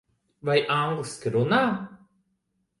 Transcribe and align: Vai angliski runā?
Vai 0.49 0.55
angliski 0.77 1.35
runā? 1.37 1.63